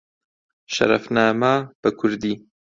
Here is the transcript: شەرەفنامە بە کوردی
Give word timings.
شەرەفنامە 0.75 1.53
بە 1.81 1.89
کوردی 1.99 2.33